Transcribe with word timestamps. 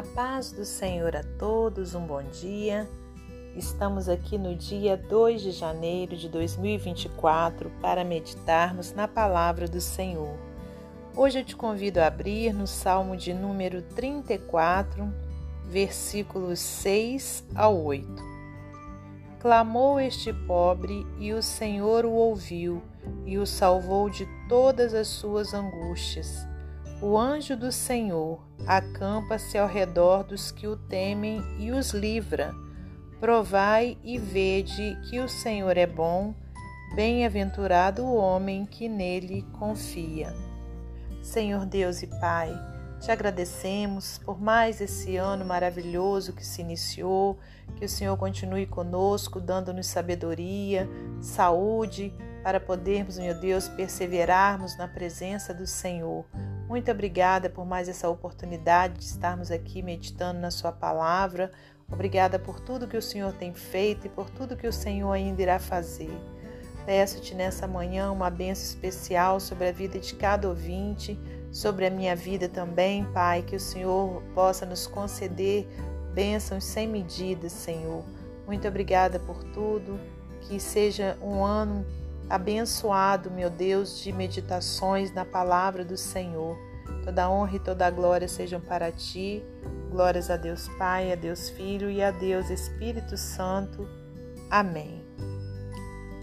A 0.00 0.02
paz 0.02 0.50
do 0.50 0.64
Senhor 0.64 1.14
a 1.14 1.22
todos, 1.38 1.94
um 1.94 2.06
bom 2.06 2.22
dia. 2.22 2.88
Estamos 3.54 4.08
aqui 4.08 4.38
no 4.38 4.56
dia 4.56 4.96
2 4.96 5.42
de 5.42 5.50
janeiro 5.50 6.16
de 6.16 6.26
2024 6.26 7.70
para 7.82 8.02
meditarmos 8.02 8.94
na 8.94 9.06
palavra 9.06 9.68
do 9.68 9.78
Senhor. 9.78 10.38
Hoje 11.14 11.40
eu 11.40 11.44
te 11.44 11.54
convido 11.54 12.00
a 12.00 12.06
abrir 12.06 12.54
no 12.54 12.66
Salmo 12.66 13.14
de 13.14 13.34
número 13.34 13.82
34, 13.94 15.06
versículos 15.66 16.60
6 16.60 17.44
ao 17.54 17.84
8. 17.84 18.08
Clamou 19.38 20.00
este 20.00 20.32
pobre 20.32 21.06
e 21.18 21.34
o 21.34 21.42
Senhor 21.42 22.06
o 22.06 22.12
ouviu 22.12 22.82
e 23.26 23.36
o 23.36 23.46
salvou 23.46 24.08
de 24.08 24.26
todas 24.48 24.94
as 24.94 25.08
suas 25.08 25.52
angústias. 25.52 26.48
O 27.02 27.16
anjo 27.16 27.56
do 27.56 27.72
Senhor 27.72 28.46
acampa-se 28.66 29.56
ao 29.56 29.66
redor 29.66 30.22
dos 30.22 30.50
que 30.50 30.66
o 30.66 30.76
temem 30.76 31.42
e 31.58 31.70
os 31.70 31.92
livra. 31.92 32.54
Provai 33.18 33.96
e 34.04 34.18
vede 34.18 34.98
que 35.08 35.18
o 35.18 35.26
Senhor 35.26 35.78
é 35.78 35.86
bom, 35.86 36.34
bem-aventurado 36.94 38.04
o 38.04 38.14
homem 38.14 38.66
que 38.66 38.86
nele 38.86 39.46
confia. 39.58 40.34
Senhor 41.22 41.64
Deus 41.64 42.02
e 42.02 42.06
Pai, 42.06 42.52
te 43.00 43.10
agradecemos 43.10 44.18
por 44.18 44.38
mais 44.38 44.78
esse 44.82 45.16
ano 45.16 45.42
maravilhoso 45.42 46.34
que 46.34 46.44
se 46.44 46.60
iniciou, 46.60 47.38
que 47.76 47.86
o 47.86 47.88
Senhor 47.88 48.14
continue 48.18 48.66
conosco, 48.66 49.40
dando-nos 49.40 49.86
sabedoria, 49.86 50.86
saúde, 51.18 52.12
para 52.42 52.60
podermos, 52.60 53.18
meu 53.18 53.38
Deus, 53.38 53.68
perseverarmos 53.68 54.76
na 54.76 54.86
presença 54.86 55.54
do 55.54 55.66
Senhor. 55.66 56.26
Muito 56.70 56.88
obrigada 56.88 57.50
por 57.50 57.66
mais 57.66 57.88
essa 57.88 58.08
oportunidade 58.08 58.94
de 59.00 59.04
estarmos 59.04 59.50
aqui 59.50 59.82
meditando 59.82 60.38
na 60.38 60.52
Sua 60.52 60.70
palavra. 60.70 61.50
Obrigada 61.90 62.38
por 62.38 62.60
tudo 62.60 62.86
que 62.86 62.96
o 62.96 63.02
Senhor 63.02 63.32
tem 63.32 63.52
feito 63.52 64.06
e 64.06 64.08
por 64.08 64.30
tudo 64.30 64.56
que 64.56 64.68
o 64.68 64.72
Senhor 64.72 65.10
ainda 65.10 65.42
irá 65.42 65.58
fazer. 65.58 66.16
Peço-te 66.86 67.34
nessa 67.34 67.66
manhã 67.66 68.12
uma 68.12 68.30
benção 68.30 68.66
especial 68.66 69.40
sobre 69.40 69.66
a 69.66 69.72
vida 69.72 69.98
de 69.98 70.14
cada 70.14 70.48
ouvinte, 70.48 71.18
sobre 71.50 71.86
a 71.86 71.90
minha 71.90 72.14
vida 72.14 72.48
também, 72.48 73.04
Pai, 73.06 73.42
que 73.42 73.56
o 73.56 73.60
Senhor 73.60 74.22
possa 74.32 74.64
nos 74.64 74.86
conceder 74.86 75.66
bênçãos 76.14 76.62
sem 76.62 76.86
medidas, 76.86 77.50
Senhor. 77.50 78.04
Muito 78.46 78.68
obrigada 78.68 79.18
por 79.18 79.42
tudo, 79.42 79.98
que 80.42 80.60
seja 80.60 81.18
um 81.20 81.44
ano 81.44 81.84
Abençoado, 82.30 83.28
meu 83.28 83.50
Deus, 83.50 84.00
de 84.00 84.12
meditações 84.12 85.12
na 85.12 85.24
palavra 85.24 85.84
do 85.84 85.96
Senhor. 85.96 86.56
Toda 87.04 87.28
honra 87.28 87.56
e 87.56 87.58
toda 87.58 87.90
glória 87.90 88.28
sejam 88.28 88.60
para 88.60 88.92
ti. 88.92 89.42
Glórias 89.90 90.30
a 90.30 90.36
Deus 90.36 90.68
Pai, 90.78 91.12
a 91.12 91.16
Deus 91.16 91.50
Filho 91.50 91.90
e 91.90 92.00
a 92.00 92.12
Deus 92.12 92.48
Espírito 92.48 93.16
Santo. 93.16 93.88
Amém. 94.48 95.04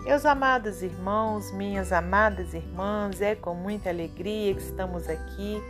Meus 0.06 0.26
amados 0.26 0.82
irmãos, 0.82 1.52
minhas 1.52 1.92
amadas 1.92 2.54
irmãs, 2.54 3.22
é 3.22 3.36
com 3.36 3.54
muita 3.54 3.90
alegria 3.90 4.56
que 4.56 4.62
estamos 4.62 5.10
aqui 5.10 5.62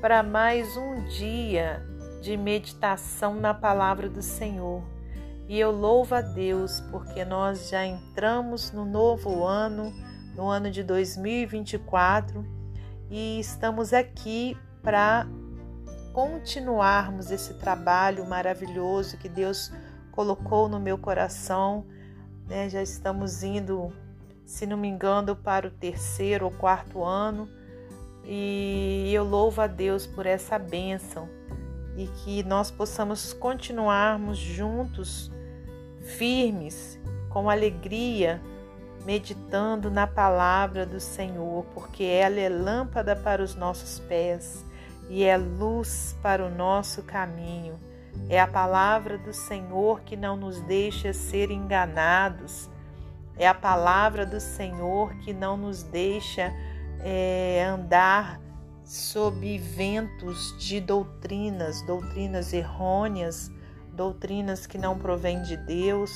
para 0.00 0.22
mais 0.22 0.74
um 0.78 1.04
dia 1.04 1.84
de 2.22 2.34
meditação 2.34 3.34
na 3.34 3.52
palavra 3.52 4.08
do 4.08 4.22
Senhor. 4.22 4.95
E 5.48 5.60
eu 5.60 5.70
louvo 5.70 6.14
a 6.14 6.20
Deus 6.20 6.80
porque 6.90 7.24
nós 7.24 7.68
já 7.68 7.86
entramos 7.86 8.72
no 8.72 8.84
novo 8.84 9.44
ano, 9.44 9.92
no 10.34 10.48
ano 10.48 10.70
de 10.70 10.82
2024, 10.82 12.44
e 13.08 13.38
estamos 13.38 13.92
aqui 13.92 14.56
para 14.82 15.24
continuarmos 16.12 17.30
esse 17.30 17.54
trabalho 17.54 18.26
maravilhoso 18.26 19.18
que 19.18 19.28
Deus 19.28 19.72
colocou 20.10 20.68
no 20.68 20.80
meu 20.80 20.98
coração. 20.98 21.86
Né? 22.48 22.68
Já 22.68 22.82
estamos 22.82 23.44
indo, 23.44 23.92
se 24.44 24.66
não 24.66 24.76
me 24.76 24.88
engano, 24.88 25.36
para 25.36 25.68
o 25.68 25.70
terceiro 25.70 26.46
ou 26.46 26.50
quarto 26.50 27.04
ano, 27.04 27.48
e 28.24 29.12
eu 29.14 29.22
louvo 29.22 29.60
a 29.60 29.68
Deus 29.68 30.08
por 30.08 30.26
essa 30.26 30.58
bênção 30.58 31.28
e 31.96 32.08
que 32.08 32.42
nós 32.42 32.68
possamos 32.68 33.32
continuarmos 33.32 34.36
juntos 34.36 35.30
firmes, 36.06 36.98
com 37.28 37.50
alegria, 37.50 38.40
meditando 39.04 39.90
na 39.90 40.06
palavra 40.06 40.86
do 40.86 40.98
Senhor, 40.98 41.64
porque 41.74 42.04
ela 42.04 42.40
é 42.40 42.48
lâmpada 42.48 43.14
para 43.14 43.42
os 43.42 43.54
nossos 43.54 43.98
pés 44.00 44.64
e 45.08 45.24
é 45.24 45.36
luz 45.36 46.16
para 46.22 46.44
o 46.44 46.50
nosso 46.50 47.02
caminho. 47.02 47.78
É 48.28 48.40
a 48.40 48.46
palavra 48.46 49.18
do 49.18 49.32
Senhor 49.32 50.00
que 50.00 50.16
não 50.16 50.36
nos 50.36 50.60
deixa 50.62 51.12
ser 51.12 51.50
enganados. 51.50 52.68
É 53.36 53.46
a 53.46 53.54
palavra 53.54 54.24
do 54.24 54.40
Senhor 54.40 55.14
que 55.18 55.32
não 55.32 55.56
nos 55.56 55.82
deixa 55.82 56.52
é, 57.00 57.64
andar 57.68 58.40
sob 58.82 59.58
ventos 59.58 60.56
de 60.58 60.80
doutrinas, 60.80 61.82
doutrinas 61.82 62.52
errôneas, 62.52 63.50
doutrinas 63.96 64.66
que 64.66 64.78
não 64.78 64.98
provêm 64.98 65.42
de 65.42 65.56
Deus. 65.56 66.12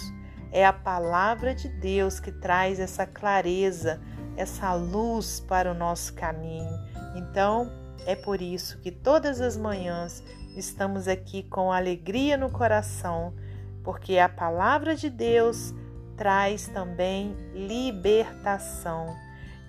É 0.52 0.64
a 0.64 0.72
palavra 0.72 1.54
de 1.54 1.68
Deus 1.68 2.20
que 2.20 2.30
traz 2.30 2.78
essa 2.78 3.06
clareza, 3.06 4.00
essa 4.36 4.74
luz 4.74 5.40
para 5.40 5.70
o 5.70 5.74
nosso 5.74 6.14
caminho. 6.14 6.78
Então, 7.16 7.70
é 8.06 8.14
por 8.14 8.40
isso 8.40 8.78
que 8.80 8.90
todas 8.90 9.40
as 9.40 9.56
manhãs 9.56 10.22
estamos 10.56 11.08
aqui 11.08 11.42
com 11.42 11.72
alegria 11.72 12.36
no 12.36 12.50
coração, 12.50 13.34
porque 13.82 14.18
a 14.18 14.28
palavra 14.28 14.94
de 14.94 15.08
Deus 15.08 15.74
traz 16.16 16.68
também 16.68 17.34
libertação. 17.54 19.16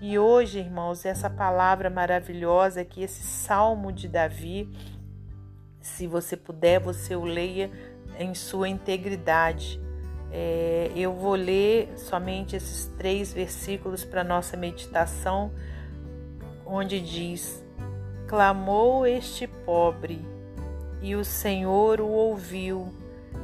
E 0.02 0.18
hoje, 0.18 0.60
irmãos, 0.60 1.06
essa 1.06 1.30
palavra 1.30 1.90
maravilhosa 1.90 2.82
aqui, 2.82 3.04
esse 3.04 3.22
salmo 3.22 3.92
de 3.92 4.08
Davi, 4.08 4.68
se 5.80 6.08
você 6.08 6.36
puder, 6.36 6.80
você 6.80 7.16
o 7.16 7.24
leia 7.24 7.72
em 8.18 8.34
sua 8.34 8.70
integridade. 8.70 9.82
É, 10.32 10.92
eu 10.96 11.14
vou 11.14 11.36
ler 11.36 11.92
somente 11.98 12.56
esses 12.56 12.86
três 12.98 13.34
versículos 13.34 14.06
para 14.06 14.24
nossa 14.24 14.56
meditação, 14.56 15.52
onde 16.66 17.00
diz: 17.00 17.64
Clamou 18.28 19.06
este 19.06 19.46
pobre, 19.48 20.26
e 21.02 21.16
o 21.16 21.26
Senhor 21.26 22.00
o 22.00 22.08
ouviu 22.08 22.94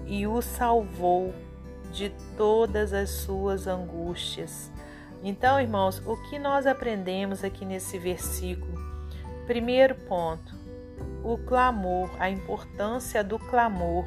e 0.06 0.26
o 0.26 0.42
salvou 0.42 1.34
de 1.92 2.10
todas 2.38 2.94
as 2.94 3.10
suas 3.10 3.68
angústias. 3.68 4.72
Então, 5.24 5.60
irmãos, 5.60 6.02
o 6.06 6.16
que 6.30 6.38
nós 6.38 6.66
aprendemos 6.66 7.44
aqui 7.44 7.66
nesse 7.66 7.98
versículo? 7.98 8.78
Primeiro 9.46 9.96
ponto, 9.96 10.56
o 11.24 11.38
clamor, 11.38 12.10
a 12.20 12.30
importância 12.30 13.24
do 13.24 13.40
clamor 13.40 14.06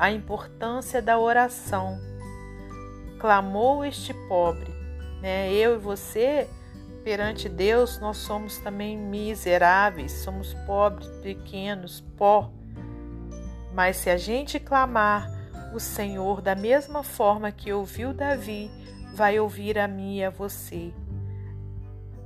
a 0.00 0.10
importância 0.10 1.02
da 1.02 1.18
oração. 1.18 2.00
Clamou 3.18 3.84
este 3.84 4.14
pobre, 4.28 4.72
né? 5.20 5.52
Eu 5.52 5.74
e 5.74 5.78
você 5.78 6.48
perante 7.04 7.50
Deus 7.50 8.00
nós 8.00 8.16
somos 8.16 8.56
também 8.56 8.96
miseráveis, 8.96 10.12
somos 10.24 10.54
pobres, 10.66 11.06
pequenos, 11.22 12.00
pó. 12.16 12.50
Mas 13.74 13.98
se 13.98 14.08
a 14.08 14.16
gente 14.16 14.58
clamar, 14.58 15.30
o 15.74 15.78
Senhor, 15.78 16.40
da 16.40 16.54
mesma 16.54 17.02
forma 17.02 17.52
que 17.52 17.70
ouviu 17.70 18.14
Davi, 18.14 18.70
vai 19.14 19.38
ouvir 19.38 19.78
a 19.78 19.86
mim 19.86 20.16
e 20.16 20.24
a 20.24 20.30
você. 20.30 20.94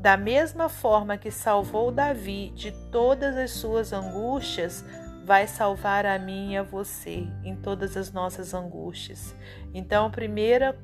Da 0.00 0.16
mesma 0.16 0.68
forma 0.68 1.18
que 1.18 1.30
salvou 1.30 1.90
Davi 1.90 2.50
de 2.50 2.70
todas 2.92 3.36
as 3.36 3.50
suas 3.50 3.92
angústias, 3.92 4.84
vai 5.24 5.46
salvar 5.46 6.04
a 6.04 6.18
mim 6.18 6.52
e 6.52 6.56
a 6.58 6.62
você 6.62 7.26
em 7.42 7.56
todas 7.56 7.96
as 7.96 8.12
nossas 8.12 8.52
angústias. 8.52 9.34
Então, 9.72 10.06
a 10.06 10.10
primeira 10.10 10.78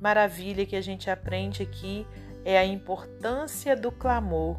maravilha 0.00 0.66
que 0.66 0.74
a 0.74 0.80
gente 0.80 1.08
aprende 1.08 1.62
aqui 1.62 2.04
é 2.44 2.58
a 2.58 2.64
importância 2.64 3.76
do 3.76 3.92
clamor. 3.92 4.56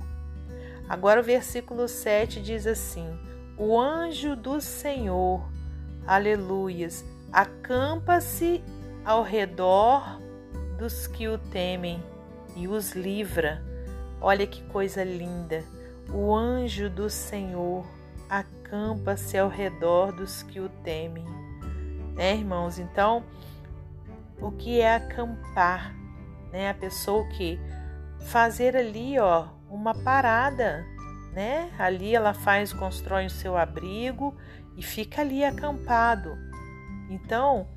Agora, 0.87 1.19
o 1.19 1.23
versículo 1.23 1.87
7 1.87 2.41
diz 2.41 2.65
assim: 2.65 3.07
O 3.57 3.77
anjo 3.77 4.37
do 4.37 4.61
Senhor, 4.61 5.49
aleluias, 6.07 7.03
acampa-se 7.29 8.63
ao 9.03 9.21
redor 9.21 10.21
dos 10.77 11.07
que 11.07 11.27
o 11.27 11.37
temem 11.37 12.01
e 12.55 12.69
os 12.69 12.93
livra. 12.93 13.61
Olha 14.21 14.47
que 14.47 14.63
coisa 14.63 15.03
linda! 15.03 15.61
O 16.11 16.33
anjo 16.33 16.89
do 16.89 17.09
Senhor 17.09 17.85
acampa-se 18.29 19.37
ao 19.37 19.49
redor 19.49 20.11
dos 20.11 20.43
que 20.43 20.59
o 20.59 20.69
temem. 20.69 21.25
Né, 22.15 22.35
irmãos? 22.35 22.77
Então, 22.77 23.23
o 24.39 24.51
que 24.51 24.79
é 24.79 24.95
acampar? 24.95 25.95
Né? 26.51 26.69
A 26.69 26.73
pessoa 26.73 27.27
que 27.29 27.59
fazer 28.25 28.75
ali, 28.75 29.17
ó, 29.19 29.47
uma 29.69 29.95
parada, 29.95 30.85
né? 31.33 31.71
Ali 31.79 32.15
ela 32.15 32.33
faz, 32.33 32.73
constrói 32.73 33.25
o 33.25 33.29
seu 33.29 33.57
abrigo 33.57 34.35
e 34.77 34.83
fica 34.83 35.21
ali 35.21 35.43
acampado. 35.43 36.37
Então, 37.09 37.67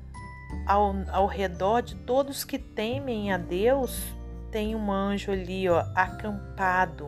ao, 0.67 0.95
ao 1.11 1.27
redor 1.27 1.81
de 1.81 1.95
todos 1.95 2.43
que 2.43 2.59
temem 2.59 3.31
a 3.31 3.37
Deus, 3.37 4.13
tem 4.51 4.75
um 4.75 4.91
anjo 4.91 5.31
ali, 5.31 5.67
ó, 5.69 5.79
acampado 5.95 7.07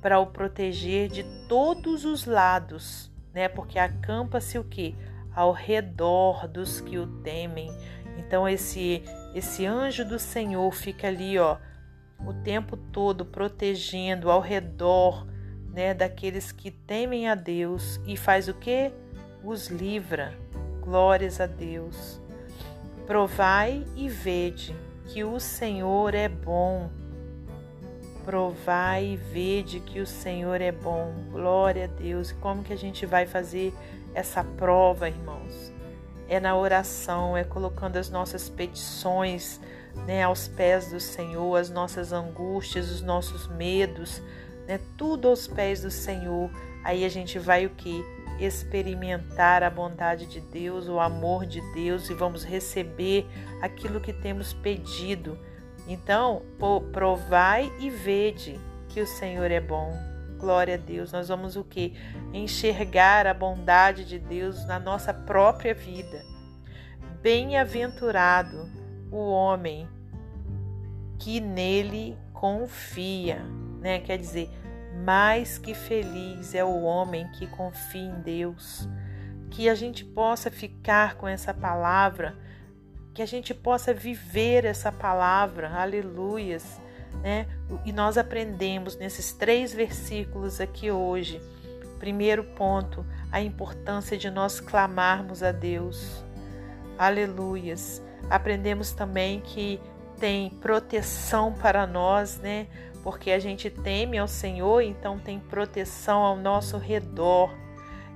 para 0.00 0.18
o 0.18 0.26
proteger 0.26 1.08
de 1.08 1.24
todos 1.48 2.04
os 2.04 2.24
lados, 2.24 3.10
né? 3.32 3.48
Porque 3.48 3.78
acampa-se 3.78 4.58
o 4.58 4.64
que? 4.64 4.96
Ao 5.34 5.52
redor 5.52 6.48
dos 6.48 6.80
que 6.80 6.98
o 6.98 7.06
temem. 7.22 7.70
Então 8.18 8.48
esse 8.48 9.02
esse 9.34 9.64
anjo 9.64 10.04
do 10.04 10.18
Senhor 10.18 10.72
fica 10.72 11.06
ali, 11.06 11.38
ó, 11.38 11.56
o 12.26 12.32
tempo 12.32 12.76
todo 12.76 13.24
protegendo 13.24 14.30
ao 14.30 14.40
redor, 14.40 15.26
né, 15.72 15.94
daqueles 15.94 16.50
que 16.50 16.70
temem 16.70 17.28
a 17.28 17.34
Deus 17.34 18.00
e 18.06 18.16
faz 18.16 18.48
o 18.48 18.54
que? 18.54 18.92
Os 19.42 19.68
livra. 19.68 20.34
Glórias 20.80 21.40
a 21.40 21.46
Deus. 21.46 22.20
Provai 23.06 23.84
e 23.94 24.08
vede 24.08 24.74
que 25.06 25.22
o 25.22 25.38
Senhor 25.38 26.14
é 26.14 26.28
bom. 26.28 26.90
Provai 28.30 29.06
e 29.06 29.16
vede 29.16 29.80
que 29.80 29.98
o 29.98 30.06
Senhor 30.06 30.60
é 30.60 30.70
bom. 30.70 31.12
Glória 31.32 31.86
a 31.86 31.88
Deus. 31.88 32.30
Como 32.30 32.62
que 32.62 32.72
a 32.72 32.76
gente 32.76 33.04
vai 33.04 33.26
fazer 33.26 33.74
essa 34.14 34.44
prova, 34.44 35.08
irmãos? 35.08 35.72
É 36.28 36.38
na 36.38 36.56
oração, 36.56 37.36
é 37.36 37.42
colocando 37.42 37.96
as 37.96 38.08
nossas 38.08 38.48
petições 38.48 39.60
né, 40.06 40.22
aos 40.22 40.46
pés 40.46 40.92
do 40.92 41.00
Senhor, 41.00 41.56
as 41.56 41.70
nossas 41.70 42.12
angústias, 42.12 42.88
os 42.88 43.02
nossos 43.02 43.48
medos, 43.48 44.22
né, 44.68 44.78
tudo 44.96 45.26
aos 45.26 45.48
pés 45.48 45.82
do 45.82 45.90
Senhor. 45.90 46.52
Aí 46.84 47.04
a 47.04 47.08
gente 47.08 47.36
vai 47.36 47.66
o 47.66 47.70
que? 47.70 48.00
experimentar 48.38 49.62
a 49.62 49.68
bondade 49.68 50.24
de 50.24 50.40
Deus, 50.40 50.88
o 50.88 50.98
amor 50.98 51.44
de 51.44 51.60
Deus 51.74 52.08
e 52.08 52.14
vamos 52.14 52.42
receber 52.42 53.26
aquilo 53.60 54.00
que 54.00 54.14
temos 54.14 54.54
pedido. 54.54 55.36
Então, 55.86 56.42
provai 56.92 57.72
e 57.80 57.90
vede 57.90 58.60
que 58.88 59.00
o 59.00 59.06
Senhor 59.06 59.50
é 59.50 59.60
bom. 59.60 59.92
Glória 60.38 60.74
a 60.74 60.78
Deus. 60.78 61.12
Nós 61.12 61.28
vamos 61.28 61.56
o 61.56 61.64
que? 61.64 61.94
Enxergar 62.32 63.26
a 63.26 63.34
bondade 63.34 64.04
de 64.04 64.18
Deus 64.18 64.64
na 64.66 64.78
nossa 64.78 65.12
própria 65.12 65.74
vida. 65.74 66.24
Bem-aventurado 67.20 68.70
o 69.10 69.30
homem 69.30 69.88
que 71.18 71.40
nele 71.40 72.16
confia, 72.32 73.42
né? 73.80 74.00
Quer 74.00 74.16
dizer, 74.16 74.48
mais 75.04 75.58
que 75.58 75.74
feliz 75.74 76.54
é 76.54 76.64
o 76.64 76.82
homem 76.82 77.30
que 77.32 77.46
confia 77.46 78.00
em 78.00 78.20
Deus. 78.22 78.88
Que 79.50 79.68
a 79.68 79.74
gente 79.74 80.04
possa 80.04 80.50
ficar 80.50 81.16
com 81.16 81.28
essa 81.28 81.52
palavra, 81.52 82.38
que 83.14 83.22
a 83.22 83.26
gente 83.26 83.52
possa 83.52 83.92
viver 83.92 84.64
essa 84.64 84.90
palavra, 84.90 85.70
aleluias, 85.70 86.80
né? 87.22 87.46
E 87.84 87.92
nós 87.92 88.16
aprendemos 88.16 88.96
nesses 88.96 89.32
três 89.32 89.72
versículos 89.72 90.60
aqui 90.60 90.90
hoje. 90.90 91.40
Primeiro 91.98 92.44
ponto, 92.44 93.04
a 93.30 93.40
importância 93.40 94.16
de 94.16 94.30
nós 94.30 94.60
clamarmos 94.60 95.42
a 95.42 95.52
Deus. 95.52 96.24
Aleluias. 96.96 98.02
Aprendemos 98.28 98.92
também 98.92 99.40
que 99.40 99.80
tem 100.18 100.50
proteção 100.50 101.52
para 101.52 101.86
nós, 101.86 102.38
né? 102.38 102.68
porque 103.02 103.30
a 103.30 103.38
gente 103.38 103.70
teme 103.70 104.18
ao 104.18 104.28
Senhor, 104.28 104.82
então 104.82 105.18
tem 105.18 105.38
proteção 105.38 106.22
ao 106.22 106.36
nosso 106.36 106.76
redor. 106.76 107.54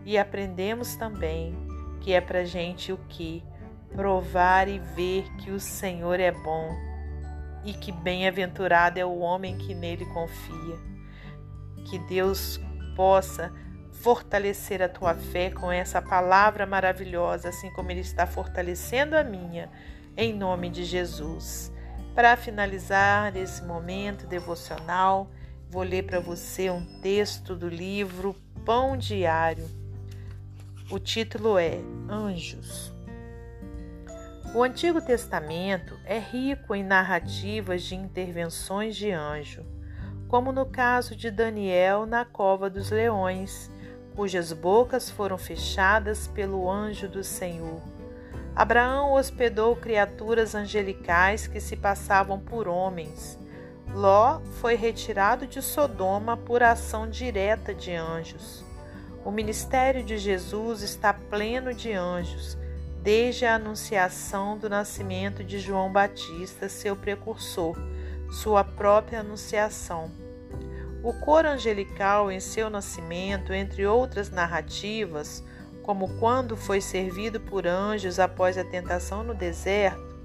E 0.04 0.18
aprendemos 0.18 0.96
também 0.96 1.54
que 2.00 2.12
é 2.12 2.20
para 2.20 2.44
gente 2.44 2.92
o 2.92 2.98
que? 3.08 3.42
Provar 3.94 4.68
e 4.68 4.78
ver 4.78 5.24
que 5.36 5.50
o 5.50 5.60
Senhor 5.60 6.18
é 6.18 6.32
bom 6.32 6.76
e 7.64 7.72
que 7.72 7.90
bem-aventurado 7.90 8.98
é 8.98 9.04
o 9.04 9.18
homem 9.18 9.56
que 9.56 9.74
nele 9.74 10.04
confia. 10.06 10.78
Que 11.86 11.98
Deus 12.00 12.60
possa 12.96 13.52
fortalecer 13.92 14.82
a 14.82 14.88
tua 14.88 15.14
fé 15.14 15.50
com 15.50 15.72
essa 15.72 16.02
palavra 16.02 16.66
maravilhosa, 16.66 17.48
assim 17.48 17.70
como 17.72 17.90
Ele 17.90 18.00
está 18.00 18.26
fortalecendo 18.26 19.16
a 19.16 19.24
minha, 19.24 19.70
em 20.16 20.32
nome 20.32 20.68
de 20.68 20.84
Jesus. 20.84 21.72
Para 22.14 22.36
finalizar 22.36 23.34
esse 23.36 23.64
momento 23.64 24.26
devocional, 24.26 25.30
vou 25.70 25.82
ler 25.82 26.04
para 26.04 26.20
você 26.20 26.70
um 26.70 26.84
texto 27.00 27.56
do 27.56 27.68
livro 27.68 28.36
Pão 28.64 28.96
Diário. 28.96 29.68
O 30.90 30.98
título 30.98 31.58
é 31.58 31.78
Anjos. 32.08 32.92
O 34.54 34.62
Antigo 34.62 35.00
Testamento 35.00 35.98
é 36.04 36.16
rico 36.16 36.76
em 36.76 36.84
narrativas 36.84 37.82
de 37.82 37.96
intervenções 37.96 38.94
de 38.94 39.10
anjo, 39.10 39.66
como 40.28 40.52
no 40.52 40.64
caso 40.64 41.16
de 41.16 41.28
Daniel 41.28 42.06
na 42.06 42.24
cova 42.24 42.70
dos 42.70 42.88
leões, 42.88 43.68
cujas 44.14 44.52
bocas 44.52 45.10
foram 45.10 45.36
fechadas 45.36 46.28
pelo 46.28 46.70
anjo 46.70 47.08
do 47.08 47.24
Senhor. 47.24 47.82
Abraão 48.54 49.14
hospedou 49.14 49.74
criaturas 49.74 50.54
angelicais 50.54 51.48
que 51.48 51.58
se 51.58 51.74
passavam 51.74 52.38
por 52.38 52.68
homens. 52.68 53.36
Ló 53.92 54.38
foi 54.60 54.76
retirado 54.76 55.48
de 55.48 55.60
Sodoma 55.60 56.36
por 56.36 56.62
ação 56.62 57.10
direta 57.10 57.74
de 57.74 57.92
anjos. 57.92 58.64
O 59.24 59.32
ministério 59.32 60.04
de 60.04 60.16
Jesus 60.16 60.82
está 60.82 61.12
pleno 61.12 61.74
de 61.74 61.92
anjos, 61.92 62.56
desde 63.04 63.44
a 63.44 63.56
anunciação 63.56 64.56
do 64.56 64.66
nascimento 64.66 65.44
de 65.44 65.58
João 65.58 65.92
Batista, 65.92 66.70
seu 66.70 66.96
precursor, 66.96 67.76
sua 68.30 68.64
própria 68.64 69.20
anunciação. 69.20 70.10
O 71.02 71.12
coro 71.12 71.48
angelical 71.48 72.32
em 72.32 72.40
seu 72.40 72.70
nascimento, 72.70 73.52
entre 73.52 73.84
outras 73.86 74.30
narrativas, 74.30 75.44
como 75.82 76.16
quando 76.18 76.56
foi 76.56 76.80
servido 76.80 77.38
por 77.38 77.66
anjos 77.66 78.18
após 78.18 78.56
a 78.56 78.64
tentação 78.64 79.22
no 79.22 79.34
deserto. 79.34 80.18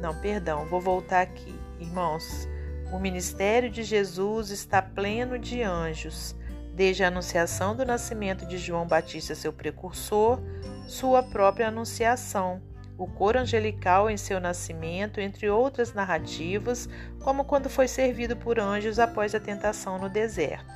Não, 0.00 0.18
perdão, 0.18 0.64
vou 0.64 0.80
voltar 0.80 1.20
aqui. 1.20 1.54
Irmãos, 1.78 2.48
o 2.90 2.98
ministério 2.98 3.68
de 3.68 3.82
Jesus 3.82 4.48
está 4.48 4.80
pleno 4.80 5.38
de 5.38 5.60
anjos, 5.62 6.34
desde 6.76 7.02
a 7.02 7.08
anunciação 7.08 7.74
do 7.74 7.86
nascimento 7.86 8.44
de 8.46 8.58
João 8.58 8.86
Batista, 8.86 9.34
seu 9.34 9.50
precursor, 9.50 10.38
sua 10.86 11.22
própria 11.22 11.68
anunciação, 11.68 12.60
o 12.98 13.06
coro 13.06 13.38
angelical 13.38 14.10
em 14.10 14.18
seu 14.18 14.38
nascimento, 14.38 15.18
entre 15.18 15.48
outras 15.48 15.94
narrativas, 15.94 16.86
como 17.24 17.46
quando 17.46 17.70
foi 17.70 17.88
servido 17.88 18.36
por 18.36 18.60
anjos 18.60 18.98
após 18.98 19.34
a 19.34 19.40
tentação 19.40 19.98
no 19.98 20.10
deserto. 20.10 20.70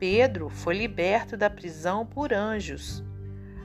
Pedro 0.00 0.48
foi 0.48 0.76
liberto 0.76 1.36
da 1.36 1.48
prisão 1.48 2.04
por 2.04 2.32
anjos. 2.32 3.02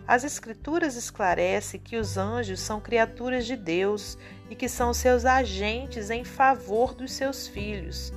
As 0.08 0.24
Escrituras 0.24 0.96
esclarecem 0.96 1.80
que 1.80 1.98
os 1.98 2.16
anjos 2.16 2.60
são 2.60 2.80
criaturas 2.80 3.46
de 3.48 3.56
Deus 3.56 4.20
e 4.52 4.56
que 4.56 4.70
são 4.70 4.94
seus 4.94 5.26
agentes 5.26 6.12
em 6.12 6.24
favor 6.24 6.94
dos 6.94 7.12
seus 7.12 7.48
filhos. 7.48 8.14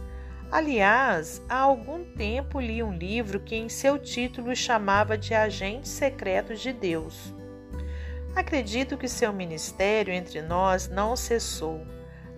Aliás, 0.52 1.42
há 1.48 1.56
algum 1.56 2.04
tempo 2.04 2.60
li 2.60 2.80
um 2.82 2.96
livro 2.96 3.40
que 3.40 3.56
em 3.56 3.68
seu 3.68 3.98
título 3.98 4.54
chamava 4.54 5.18
de 5.18 5.34
Agentes 5.34 5.90
Secretos 5.90 6.60
de 6.60 6.72
Deus. 6.72 7.34
Acredito 8.36 8.96
que 8.96 9.08
seu 9.08 9.32
ministério 9.32 10.14
entre 10.14 10.40
nós 10.40 10.88
não 10.88 11.16
cessou 11.16 11.84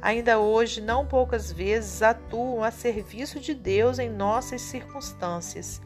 ainda 0.04 0.38
hoje 0.38 0.82
não 0.82 1.06
poucas 1.06 1.50
vezes 1.50 2.02
atuam 2.02 2.62
a 2.62 2.70
serviço 2.70 3.40
de 3.40 3.54
Deus 3.54 3.98
em 3.98 4.10
nossas 4.10 4.60
circunstâncias, 4.60 5.80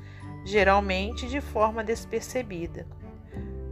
geralmente 0.44 1.28
de 1.28 1.40
forma 1.40 1.84
despercebida. 1.84 2.84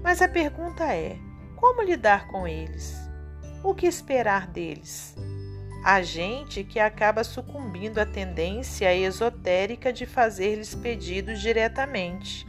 Mas 0.04 0.22
a 0.22 0.28
pergunta 0.28 0.84
é: 0.94 1.18
como 1.56 1.82
lidar 1.82 2.28
com 2.28 2.46
eles? 2.46 2.96
O 3.64 3.74
que 3.74 3.86
esperar 3.86 4.46
deles? 4.46 5.16
Há 5.88 6.02
gente 6.02 6.64
que 6.64 6.80
acaba 6.80 7.22
sucumbindo 7.22 8.00
à 8.00 8.04
tendência 8.04 8.92
esotérica 8.92 9.92
de 9.92 10.04
fazer-lhes 10.04 10.74
pedidos 10.74 11.40
diretamente. 11.40 12.44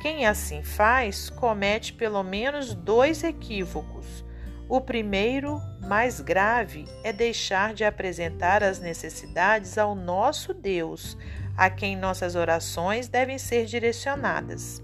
Quem 0.00 0.24
assim 0.24 0.62
faz 0.62 1.28
comete 1.28 1.92
pelo 1.92 2.22
menos 2.22 2.74
dois 2.74 3.22
equívocos 3.22 4.24
o 4.66 4.80
primeiro, 4.80 5.60
mais 5.82 6.20
grave, 6.20 6.86
é 7.02 7.12
deixar 7.12 7.74
de 7.74 7.84
apresentar 7.84 8.62
as 8.62 8.80
necessidades 8.80 9.76
ao 9.76 9.94
nosso 9.94 10.54
Deus, 10.54 11.18
a 11.54 11.68
quem 11.68 11.94
nossas 11.94 12.34
orações 12.34 13.06
devem 13.06 13.36
ser 13.36 13.66
direcionadas. 13.66 14.82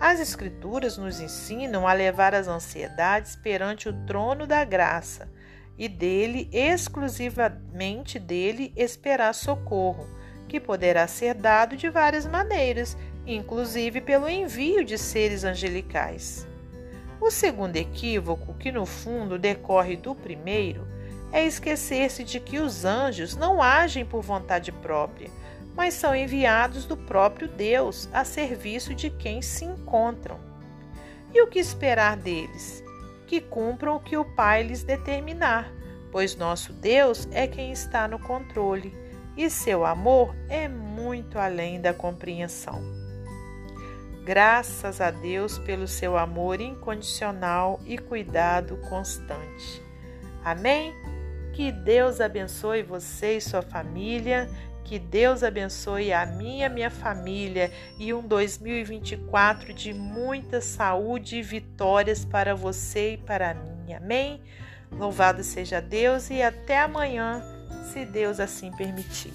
As 0.00 0.18
Escrituras 0.18 0.98
nos 0.98 1.20
ensinam 1.20 1.86
a 1.86 1.92
levar 1.92 2.34
as 2.34 2.48
ansiedades 2.48 3.36
perante 3.36 3.88
o 3.88 3.92
trono 4.04 4.48
da 4.48 4.64
graça 4.64 5.31
e 5.78 5.88
dele, 5.88 6.48
exclusivamente 6.52 8.18
dele, 8.18 8.72
esperar 8.76 9.34
socorro, 9.34 10.06
que 10.48 10.60
poderá 10.60 11.06
ser 11.06 11.34
dado 11.34 11.76
de 11.76 11.88
várias 11.88 12.26
maneiras, 12.26 12.96
inclusive 13.26 14.00
pelo 14.00 14.28
envio 14.28 14.84
de 14.84 14.98
seres 14.98 15.44
angelicais. 15.44 16.46
O 17.20 17.30
segundo 17.30 17.76
equívoco, 17.76 18.54
que 18.54 18.72
no 18.72 18.84
fundo 18.84 19.38
decorre 19.38 19.96
do 19.96 20.14
primeiro, 20.14 20.86
é 21.32 21.44
esquecer-se 21.44 22.24
de 22.24 22.38
que 22.38 22.58
os 22.58 22.84
anjos 22.84 23.34
não 23.36 23.62
agem 23.62 24.04
por 24.04 24.22
vontade 24.22 24.70
própria, 24.70 25.30
mas 25.74 25.94
são 25.94 26.14
enviados 26.14 26.84
do 26.84 26.96
próprio 26.96 27.48
Deus 27.48 28.08
a 28.12 28.24
serviço 28.24 28.94
de 28.94 29.08
quem 29.08 29.40
se 29.40 29.64
encontram. 29.64 30.38
E 31.32 31.40
o 31.40 31.46
que 31.46 31.58
esperar 31.58 32.16
deles? 32.16 32.84
Que 33.32 33.40
cumpram 33.40 33.96
o 33.96 34.00
que 34.00 34.14
o 34.14 34.26
Pai 34.26 34.62
lhes 34.62 34.84
determinar, 34.84 35.72
pois 36.10 36.36
nosso 36.36 36.70
Deus 36.70 37.26
é 37.32 37.46
quem 37.46 37.72
está 37.72 38.06
no 38.06 38.18
controle 38.18 38.94
e 39.34 39.48
seu 39.48 39.86
amor 39.86 40.36
é 40.50 40.68
muito 40.68 41.38
além 41.38 41.80
da 41.80 41.94
compreensão. 41.94 42.82
Graças 44.22 45.00
a 45.00 45.10
Deus 45.10 45.58
pelo 45.60 45.88
seu 45.88 46.18
amor 46.18 46.60
incondicional 46.60 47.80
e 47.86 47.96
cuidado 47.96 48.76
constante. 48.90 49.82
Amém? 50.44 50.92
Que 51.52 51.70
Deus 51.70 52.20
abençoe 52.20 52.82
você 52.82 53.36
e 53.36 53.40
sua 53.40 53.62
família. 53.62 54.48
Que 54.84 54.98
Deus 54.98 55.42
abençoe 55.42 56.12
a 56.12 56.26
minha, 56.26 56.68
minha 56.68 56.90
família 56.90 57.70
e 57.98 58.12
um 58.12 58.26
2024 58.26 59.72
de 59.72 59.94
muita 59.94 60.60
saúde 60.60 61.36
e 61.36 61.42
vitórias 61.42 62.24
para 62.24 62.54
você 62.54 63.14
e 63.14 63.16
para 63.16 63.54
mim. 63.54 63.94
Amém? 63.94 64.42
Louvado 64.90 65.42
seja 65.42 65.80
Deus 65.80 66.28
e 66.30 66.42
até 66.42 66.80
amanhã, 66.80 67.42
se 67.92 68.04
Deus 68.04 68.38
assim 68.38 68.70
permitir. 68.72 69.32